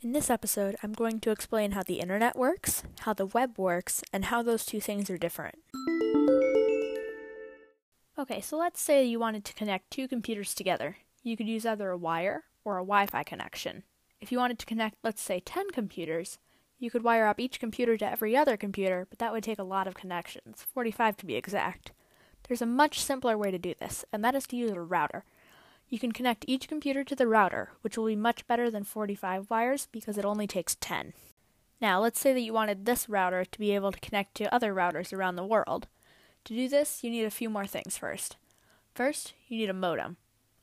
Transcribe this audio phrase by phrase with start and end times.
[0.00, 4.00] In this episode, I'm going to explain how the internet works, how the web works,
[4.12, 5.56] and how those two things are different.
[8.16, 10.98] Okay, so let's say you wanted to connect two computers together.
[11.24, 13.82] You could use either a wire or a Wi Fi connection.
[14.20, 16.38] If you wanted to connect, let's say, 10 computers,
[16.78, 19.64] you could wire up each computer to every other computer, but that would take a
[19.64, 21.90] lot of connections, 45 to be exact.
[22.46, 25.24] There's a much simpler way to do this, and that is to use a router.
[25.88, 29.48] You can connect each computer to the router, which will be much better than 45
[29.48, 31.14] wires because it only takes 10.
[31.80, 34.74] Now, let's say that you wanted this router to be able to connect to other
[34.74, 35.86] routers around the world.
[36.44, 38.36] To do this, you need a few more things first.
[38.94, 40.16] First, you need a modem.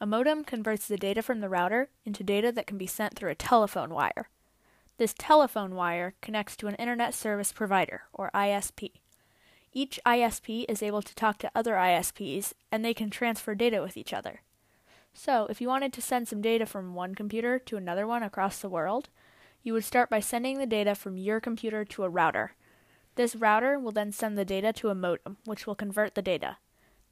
[0.00, 3.30] A modem converts the data from the router into data that can be sent through
[3.30, 4.28] a telephone wire.
[4.98, 8.92] This telephone wire connects to an Internet Service Provider, or ISP.
[9.72, 13.96] Each ISP is able to talk to other ISPs, and they can transfer data with
[13.96, 14.40] each other.
[15.18, 18.58] So, if you wanted to send some data from one computer to another one across
[18.58, 19.08] the world,
[19.62, 22.52] you would start by sending the data from your computer to a router.
[23.14, 26.58] This router will then send the data to a modem, which will convert the data.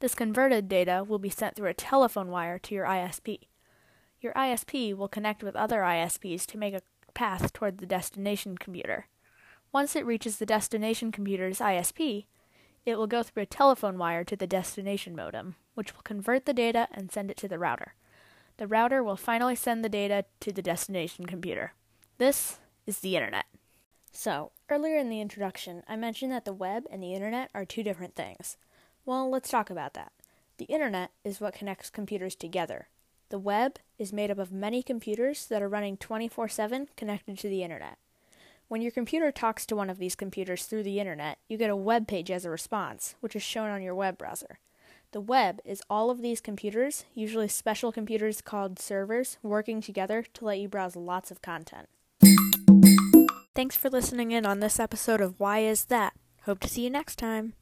[0.01, 3.39] This converted data will be sent through a telephone wire to your ISP.
[4.21, 6.83] Your ISP will connect with other ISPs to make a
[7.15, 9.07] path toward the destination computer.
[9.73, 12.25] Once it reaches the destination computer's ISP,
[12.85, 16.53] it will go through a telephone wire to the destination modem, which will convert the
[16.53, 17.93] data and send it to the router.
[18.57, 21.73] The router will finally send the data to the destination computer.
[22.17, 23.45] This is the Internet.
[24.17, 27.83] So, earlier in the introduction, I mentioned that the web and the internet are two
[27.83, 28.55] different things.
[29.05, 30.13] Well, let's talk about that.
[30.57, 32.87] The internet is what connects computers together.
[33.27, 37.49] The web is made up of many computers that are running 24 7 connected to
[37.49, 37.97] the internet.
[38.67, 41.75] When your computer talks to one of these computers through the internet, you get a
[41.75, 44.59] web page as a response, which is shown on your web browser.
[45.11, 50.45] The web is all of these computers, usually special computers called servers, working together to
[50.45, 51.87] let you browse lots of content.
[53.53, 56.13] Thanks for listening in on this episode of Why Is That?
[56.45, 57.53] Hope to see you next time.